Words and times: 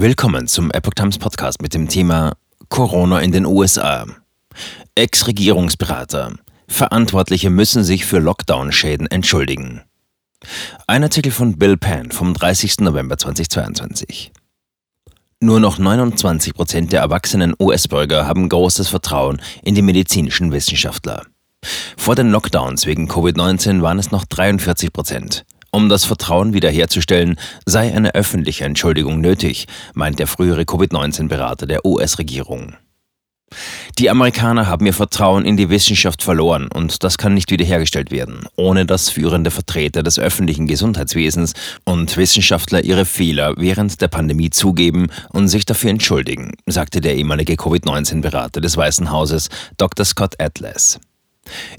Willkommen 0.00 0.46
zum 0.46 0.70
Epoch 0.70 0.94
Times 0.94 1.18
Podcast 1.18 1.60
mit 1.60 1.74
dem 1.74 1.88
Thema 1.88 2.36
Corona 2.68 3.18
in 3.18 3.32
den 3.32 3.44
USA. 3.44 4.06
Ex-Regierungsberater. 4.94 6.34
Verantwortliche 6.68 7.50
müssen 7.50 7.82
sich 7.82 8.06
für 8.06 8.20
Lockdown-Schäden 8.20 9.08
entschuldigen. 9.08 9.82
Ein 10.86 11.02
Artikel 11.02 11.32
von 11.32 11.58
Bill 11.58 11.76
Penn 11.76 12.12
vom 12.12 12.32
30. 12.32 12.78
November 12.78 13.18
2022. 13.18 14.30
Nur 15.40 15.58
noch 15.58 15.78
29 15.78 16.54
Prozent 16.54 16.92
der 16.92 17.00
erwachsenen 17.00 17.56
US-Bürger 17.58 18.24
haben 18.24 18.48
großes 18.48 18.86
Vertrauen 18.86 19.42
in 19.64 19.74
die 19.74 19.82
medizinischen 19.82 20.52
Wissenschaftler. 20.52 21.26
Vor 21.96 22.14
den 22.14 22.30
Lockdowns 22.30 22.86
wegen 22.86 23.10
Covid-19 23.10 23.82
waren 23.82 23.98
es 23.98 24.12
noch 24.12 24.26
43 24.26 24.92
Prozent. 24.92 25.44
Um 25.70 25.88
das 25.88 26.04
Vertrauen 26.04 26.54
wiederherzustellen, 26.54 27.38
sei 27.66 27.94
eine 27.94 28.14
öffentliche 28.14 28.64
Entschuldigung 28.64 29.20
nötig, 29.20 29.66
meint 29.94 30.18
der 30.18 30.26
frühere 30.26 30.64
Covid-19-Berater 30.64 31.66
der 31.66 31.84
US-Regierung. 31.84 32.74
Die 33.98 34.10
Amerikaner 34.10 34.66
haben 34.66 34.86
ihr 34.86 34.92
Vertrauen 34.92 35.44
in 35.44 35.56
die 35.56 35.70
Wissenschaft 35.70 36.22
verloren 36.22 36.68
und 36.72 37.02
das 37.02 37.18
kann 37.18 37.34
nicht 37.34 37.50
wiederhergestellt 37.50 38.10
werden, 38.10 38.46
ohne 38.56 38.86
dass 38.86 39.08
führende 39.08 39.50
Vertreter 39.50 40.02
des 40.02 40.18
öffentlichen 40.18 40.66
Gesundheitswesens 40.66 41.54
und 41.84 42.16
Wissenschaftler 42.16 42.84
ihre 42.84 43.04
Fehler 43.04 43.54
während 43.56 44.00
der 44.00 44.08
Pandemie 44.08 44.50
zugeben 44.50 45.08
und 45.30 45.48
sich 45.48 45.64
dafür 45.66 45.90
entschuldigen, 45.90 46.52
sagte 46.66 47.00
der 47.00 47.16
ehemalige 47.16 47.56
Covid-19-Berater 47.56 48.60
des 48.60 48.76
Weißen 48.76 49.10
Hauses 49.10 49.48
Dr. 49.78 50.04
Scott 50.04 50.34
Atlas. 50.38 51.00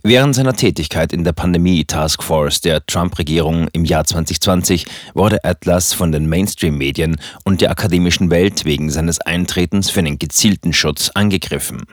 Während 0.04 0.36
seiner 0.36 0.54
Tätigkeit 0.54 1.14
in 1.14 1.23
der 1.23 1.34
Pandemie-Taskforce 1.34 2.62
der 2.62 2.86
Trump-Regierung 2.86 3.68
im 3.73 3.86
Jahr 3.86 4.05
2020 4.05 4.86
wurde 5.14 5.44
Atlas 5.44 5.94
von 5.94 6.12
den 6.12 6.27
Mainstream-Medien 6.27 7.20
und 7.44 7.62
der 7.62 7.72
akademischen 7.72 8.30
Welt 8.30 8.66
wegen 8.66 8.90
seines 8.90 9.20
Eintretens 9.22 9.90
für 9.90 10.00
einen 10.00 10.20
gezielten 10.20 10.74
Schutz 10.74 11.12
angegriffen. 11.13 11.84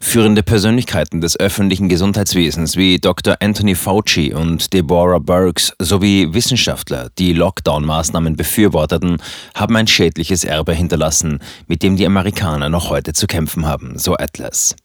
Führende 0.00 0.42
Persönlichkeiten 0.42 1.20
des 1.20 1.38
öffentlichen 1.38 1.88
Gesundheitswesens 1.88 2.76
wie 2.76 2.98
Dr. 2.98 3.36
Anthony 3.40 3.74
Fauci 3.74 4.32
und 4.34 4.72
Deborah 4.72 5.18
Burks 5.18 5.72
sowie 5.78 6.32
Wissenschaftler, 6.32 7.10
die 7.18 7.32
Lockdown-Maßnahmen 7.32 8.36
befürworteten, 8.36 9.18
haben 9.54 9.76
ein 9.76 9.86
schädliches 9.86 10.44
Erbe 10.44 10.74
hinterlassen, 10.74 11.40
mit 11.66 11.82
dem 11.82 11.96
die 11.96 12.06
Amerikaner 12.06 12.68
noch 12.68 12.90
heute 12.90 13.12
zu 13.12 13.26
kämpfen 13.26 13.66
haben, 13.66 13.98
so 13.98 14.14
Atlas. 14.14 14.76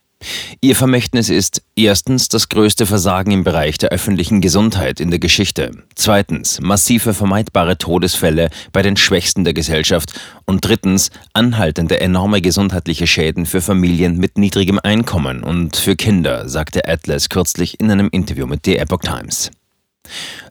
Ihr 0.62 0.76
Vermächtnis 0.76 1.30
ist 1.30 1.62
erstens 1.76 2.28
das 2.28 2.50
größte 2.50 2.86
Versagen 2.86 3.32
im 3.32 3.44
Bereich 3.44 3.78
der 3.78 3.90
öffentlichen 3.90 4.42
Gesundheit 4.42 5.00
in 5.00 5.10
der 5.10 5.20
Geschichte, 5.20 5.72
zweitens 5.96 6.60
massive 6.60 7.14
vermeidbare 7.14 7.78
Todesfälle 7.78 8.50
bei 8.74 8.82
den 8.82 8.98
Schwächsten 8.98 9.46
der 9.46 9.54
Gesellschaft 9.54 10.20
und 10.46 10.66
drittens 10.66 11.12
anhaltende 11.34 12.02
enorme 12.02 12.42
gesundheitliche 12.42 13.08
Schäden 13.08 13.46
für 13.46 13.62
Familien 13.62 14.18
mit 14.18 14.38
niedrigem 14.38 14.80
Einkommen 14.84 15.44
und 15.44 15.78
für 15.78 15.96
Kinder, 15.96 16.50
sagte 16.50 16.88
Atlas 16.88 17.30
kürzlich 17.30 17.80
in 17.80 17.90
einem 17.90 18.10
Interview 18.12 18.46
mit 18.46 18.66
The 18.66 18.78
Epoch 18.78 19.02
Times. 19.02 19.52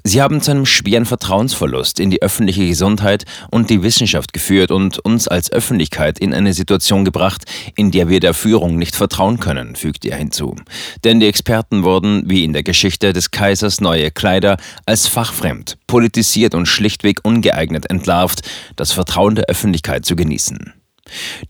Sie 0.05 0.23
haben 0.23 0.41
zu 0.41 0.51
einem 0.51 0.67
schweren 0.67 1.05
Vertrauensverlust 1.05 2.01
in 2.01 2.11
die 2.11 2.23
öffentliche 2.23 2.67
Gesundheit 2.67 3.25
und 3.51 3.71
die 3.71 3.83
Wissenschaft 3.83 4.33
geführt 4.33 4.71
und 4.71 4.99
uns 5.01 5.29
als 5.29 5.53
Öffentlichkeit 5.53 6.19
in 6.19 6.33
eine 6.33 6.55
Situation 6.55 7.05
gebracht, 7.05 7.45
in 7.77 7.91
der 7.91 8.09
wir 8.09 8.21
der 8.21 8.35
Führung 8.35 8.79
nicht 8.79 8.97
vertrauen 8.97 9.41
können, 9.41 9.77
fügte 9.77 10.11
er 10.11 10.19
hinzu. 10.19 10.57
Denn 11.05 11.21
die 11.21 11.27
Experten 11.27 11.83
wurden, 11.83 12.29
wie 12.29 12.45
in 12.45 12.53
der 12.53 12.63
Geschichte 12.63 13.13
des 13.13 13.31
Kaisers 13.31 13.81
neue 13.81 14.11
Kleider, 14.11 14.57
als 14.87 15.07
fachfremd, 15.07 15.77
politisiert 15.87 16.55
und 16.55 16.67
schlichtweg 16.67 17.21
ungeeignet 17.25 17.91
entlarvt, 17.91 18.43
das 18.77 18.93
Vertrauen 18.93 19.35
der 19.35 19.47
Öffentlichkeit 19.47 20.07
zu 20.07 20.17
genießen. 20.17 20.78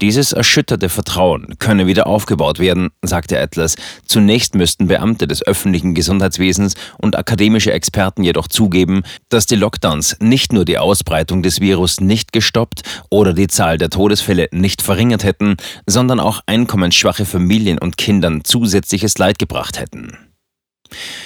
Dieses 0.01 0.33
erschütterte 0.33 0.89
Vertrauen 0.89 1.55
könne 1.59 1.87
wieder 1.87 2.07
aufgebaut 2.07 2.59
werden, 2.59 2.91
sagte 3.03 3.41
Atlas. 3.41 3.77
Zunächst 4.05 4.55
müssten 4.55 4.89
Beamte 4.89 5.27
des 5.27 5.47
öffentlichen 5.47 5.95
Gesundheitswesens 5.95 6.75
und 6.99 7.17
akademische 7.17 7.73
Experten 7.73 8.25
jedoch 8.25 8.49
zugeben, 8.49 9.03
dass 9.29 9.47
die 9.47 9.57
Lockdowns 9.57 10.17
nicht 10.21 10.53
nur 10.53 10.65
die 10.65 10.79
Ausbreitung 10.79 11.43
des 11.43 11.61
Virus 11.61 12.01
nicht 12.01 12.33
gestoppt 12.33 12.83
oder 13.11 13.33
die 13.33 13.49
Zahl 13.49 13.79
der 13.79 13.91
Todesfälle 13.91 14.49
nicht 14.53 14.83
verringert 14.83 15.25
hätten, 15.25 15.57
sondern 15.87 16.21
auch 16.21 16.41
einkommensschwache 16.47 17.25
Familien 17.25 17.79
und 17.79 17.97
Kindern 17.97 18.45
zusätzliches 18.45 19.19
Leid 19.19 19.39
gebracht 19.39 19.79
hätten. 19.79 20.17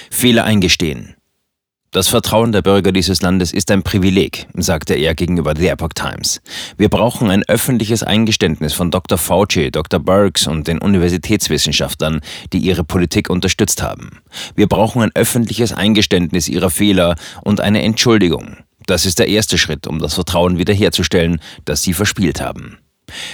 Fehler 0.09 0.43
eingestehen. 0.43 1.15
Das 1.93 2.07
Vertrauen 2.07 2.51
der 2.51 2.63
Bürger 2.63 2.91
dieses 2.91 3.21
Landes 3.21 3.53
ist 3.53 3.69
ein 3.69 3.83
Privileg, 3.83 4.47
sagte 4.55 4.95
er 4.95 5.13
gegenüber 5.13 5.53
The 5.55 5.67
Epoch 5.67 5.93
Times. 5.93 6.41
Wir 6.75 6.89
brauchen 6.89 7.29
ein 7.29 7.43
öffentliches 7.47 8.01
Eingeständnis 8.01 8.73
von 8.73 8.89
Dr. 8.89 9.19
Fauci, 9.19 9.69
Dr. 9.69 9.99
Burks 9.99 10.47
und 10.47 10.67
den 10.67 10.79
Universitätswissenschaftlern, 10.79 12.21
die 12.51 12.57
ihre 12.57 12.83
Politik 12.83 13.29
unterstützt 13.29 13.83
haben. 13.83 14.23
Wir 14.55 14.67
brauchen 14.67 15.03
ein 15.03 15.11
öffentliches 15.13 15.71
Eingeständnis 15.71 16.49
ihrer 16.49 16.71
Fehler 16.71 17.15
und 17.43 17.61
eine 17.61 17.83
Entschuldigung. 17.83 18.57
Das 18.87 19.05
ist 19.05 19.19
der 19.19 19.27
erste 19.27 19.59
Schritt, 19.59 19.85
um 19.85 19.99
das 19.99 20.15
Vertrauen 20.15 20.57
wiederherzustellen, 20.57 21.39
das 21.63 21.83
sie 21.83 21.93
verspielt 21.93 22.41
haben. 22.41 22.79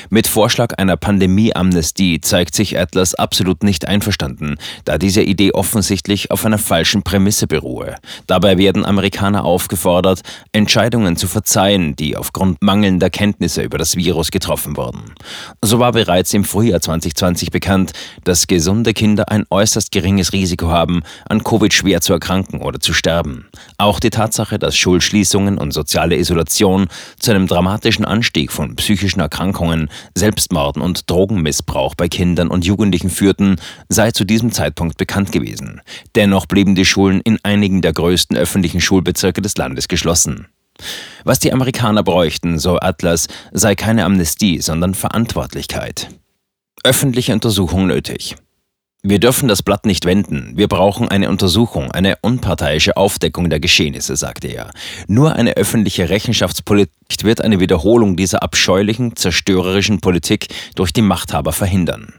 Mit 0.10 0.28
Vorschlag 0.28 0.78
einer 0.78 0.98
Pandemie-Amnestie 0.98 2.22
zeigt 2.22 2.56
sich 2.56 2.80
Atlas 2.80 3.16
absolut 3.16 3.64
nicht 3.64 3.88
einverstanden, 3.88 4.58
da 4.86 4.98
diese 4.98 5.22
Idee 5.22 5.52
offensichtlich 5.54 6.32
auf 6.32 6.46
einer 6.46 6.58
falschen 6.58 7.04
Prämisse 7.04 7.48
beruhe. 7.48 7.96
Dabei 8.28 8.58
werden 8.58 8.86
Amerikaner 8.86 9.46
aufgefordert, 9.46 10.22
Entscheidungen 10.52 11.16
zu 11.16 11.28
verzeihen, 11.28 11.96
die 11.96 12.18
aufgrund 12.18 12.62
mangelnder 12.62 13.10
Kenntnisse 13.10 13.62
über 13.62 13.78
das 13.78 13.96
Virus 13.96 14.32
getroffen 14.32 14.78
wurden. 14.78 15.14
So 15.62 15.80
war 15.80 15.92
bereits 15.92 16.34
im 16.34 16.44
Frühjahr 16.44 16.82
2020 16.82 17.52
bekannt, 17.52 17.94
dass 18.24 18.48
gesunde 18.48 18.94
Kinder 18.94 19.30
ein 19.30 19.46
äußerst 19.50 19.92
geringes 19.92 20.34
Risiko 20.34 20.70
haben, 20.70 21.04
an 21.28 21.44
Covid 21.44 21.74
schwer 21.74 22.02
zu 22.02 22.14
erkranken 22.14 22.62
oder 22.62 22.80
zu 22.80 22.94
sterben. 22.94 23.48
Auch 23.78 24.00
die 24.00 24.10
Tatsache, 24.10 24.60
dass 24.60 24.76
Schulschließungen 24.76 25.58
und 25.58 25.72
soziale 25.72 26.18
Isolation 26.18 26.88
zu 27.20 27.32
einem 27.32 27.48
dramatischen 27.48 28.06
Anstieg 28.06 28.52
von 28.52 28.76
psychischen 28.76 29.20
Erkrankungen 29.20 29.69
Erkrankungen, 29.70 29.90
Selbstmorden 30.16 30.82
und 30.82 31.10
Drogenmissbrauch 31.10 31.96
bei 31.96 32.08
Kindern 32.08 32.50
und 32.50 32.66
Jugendlichen 32.66 33.10
führten, 33.10 33.58
sei 33.88 34.12
zu 34.12 34.26
diesem 34.26 34.52
Zeitpunkt 34.52 34.98
bekannt 34.98 35.32
gewesen. 35.32 35.82
Dennoch 36.16 36.46
blieben 36.46 36.76
die 36.76 36.86
Schulen 36.86 37.22
in 37.22 37.40
einigen 37.44 37.82
der 37.82 37.94
größten 37.94 38.38
öffentlichen 38.38 38.82
Schulbezirke 38.82 39.42
des 39.42 39.58
Landes 39.58 39.88
geschlossen. 39.88 40.48
Was 41.24 41.40
die 41.40 41.52
Amerikaner 41.52 42.04
bräuchten, 42.04 42.58
so 42.58 42.80
Atlas, 42.80 43.28
sei 43.52 43.76
keine 43.76 44.06
Amnestie, 44.06 44.62
sondern 44.62 44.96
Verantwortlichkeit. 44.96 46.10
Öffentliche 46.84 47.34
Untersuchung 47.34 47.88
nötig. 47.88 48.36
Wir 49.02 49.20
dürfen 49.20 49.48
das 49.48 49.64
Blatt 49.64 49.86
nicht 49.86 50.04
wenden. 50.04 50.52
Wir 50.58 50.68
brauchen 50.68 51.08
eine 51.08 51.30
Untersuchung, 51.30 51.90
eine 51.90 52.18
unparteiische 52.22 52.98
Aufdeckung 52.98 53.50
der 53.50 53.62
Geschehnisse, 53.62 54.18
sagte 54.18 54.50
er. 54.50 54.72
Nur 55.08 55.38
eine 55.38 55.56
öffentliche 55.56 56.10
Rechenschaftspolitik 56.10 57.24
wird 57.24 57.42
eine 57.42 57.62
Wiederholung 57.62 58.18
dieser 58.18 58.44
abscheulichen, 58.44 59.16
zerstörerischen 59.16 60.02
Politik 60.02 60.48
durch 60.76 60.92
die 60.92 61.02
Machthaber 61.02 61.54
verhindern. 61.54 62.14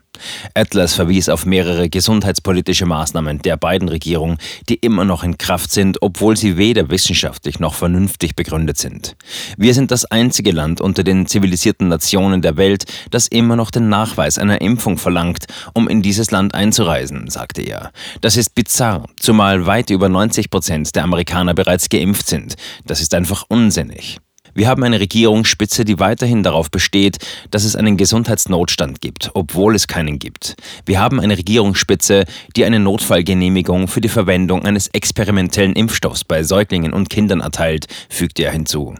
Atlas 0.55 0.95
verwies 0.95 1.29
auf 1.29 1.47
mehrere 1.47 1.89
gesundheitspolitische 1.89 2.87
Maßnahmen 2.87 3.43
der 3.43 3.57
beiden 3.57 3.89
Regierungen, 3.89 4.39
die 4.69 4.75
immer 4.75 5.05
noch 5.05 5.25
in 5.25 5.39
Kraft 5.39 5.71
sind, 5.71 5.99
obwohl 6.03 6.37
sie 6.37 6.57
weder 6.57 6.91
wissenschaftlich 6.91 7.61
noch 7.61 7.75
vernünftig 7.75 8.37
begründet 8.37 8.79
sind. 8.79 9.17
Wir 9.57 9.75
sind 9.75 9.91
das 9.91 10.05
einzige 10.05 10.53
Land 10.53 10.81
unter 10.81 11.03
den 11.03 11.27
zivilisierten 11.27 11.89
Nationen 11.89 12.43
der 12.43 12.57
Welt, 12.57 12.85
das 13.11 13.27
immer 13.29 13.57
noch 13.57 13.71
den 13.71 13.89
Nachweis 13.89 14.39
einer 14.39 14.61
Impfung 14.61 14.99
verlangt, 14.99 15.47
um 15.75 15.89
in 15.89 16.03
dieses 16.03 16.31
Land 16.31 16.55
einzureisen, 16.55 17.31
sagte 17.31 17.63
er. 17.63 17.91
Das 18.21 18.37
ist 18.37 18.55
bizarr, 18.55 19.07
zumal 19.19 19.67
weit 19.67 19.91
über 19.91 20.09
90 20.09 20.51
Prozent 20.51 20.95
der 20.97 21.05
Amerikaner 21.05 21.55
bereits 21.55 21.89
geimpft 21.89 22.29
sind. 22.29 22.57
Das 22.87 23.01
ist 23.01 23.15
einfach 23.15 23.45
unsinnig. 23.49 24.19
Wir 24.55 24.69
haben 24.69 24.83
eine 24.85 25.01
Regierungsspitze, 25.01 25.85
die 25.85 25.99
weiterhin 25.99 26.43
darauf 26.43 26.71
besteht, 26.71 27.19
dass 27.51 27.65
es 27.65 27.77
einen 27.77 27.97
Gesundheitsnotstand 27.97 29.01
gibt, 29.01 29.31
obwohl 29.35 29.75
es 29.75 29.87
keinen 29.87 30.19
gibt. 30.19 30.57
Wir 30.87 31.01
haben 31.01 31.21
eine 31.21 31.37
Regierungsspitze, 31.37 32.25
die 32.57 32.65
eine 32.65 32.81
Notfallgenehmigung 32.81 33.89
für 33.89 34.01
die 34.01 34.09
Verwendung 34.09 34.65
eines 34.65 34.89
experimentellen 34.89 35.75
Impfstoffs 35.75 36.25
bei 36.25 36.43
Säuglingen 36.43 36.93
und 36.93 37.11
Kindern 37.11 37.41
erteilt, 37.41 37.87
fügte 38.09 38.45
er 38.45 38.53
hinzu. 38.53 38.95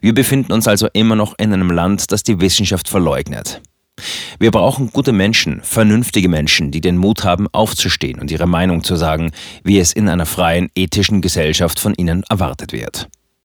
Wir 0.00 0.14
befinden 0.14 0.52
uns 0.52 0.68
also 0.68 0.88
immer 0.92 1.16
noch 1.16 1.34
in 1.38 1.52
einem 1.52 1.70
Land, 1.70 2.12
das 2.12 2.22
die 2.22 2.40
Wissenschaft 2.40 2.88
verleugnet. 2.88 3.60
Wir 4.38 4.50
brauchen 4.50 4.90
gute 4.90 5.12
Menschen, 5.12 5.60
vernünftige 5.62 6.28
Menschen, 6.28 6.70
die 6.70 6.80
den 6.80 6.96
Mut 6.96 7.24
haben, 7.24 7.46
aufzustehen 7.52 8.20
und 8.20 8.30
ihre 8.30 8.46
Meinung 8.46 8.82
zu 8.82 8.96
sagen, 8.96 9.30
wie 9.62 9.78
es 9.78 9.92
in 9.92 10.08
einer 10.08 10.26
freien, 10.26 10.70
ethischen 10.74 11.20
Gesellschaft 11.20 11.78
von 11.78 11.94
ihnen 11.94 12.24
erwartet 12.28 12.72
wird. 12.72 13.08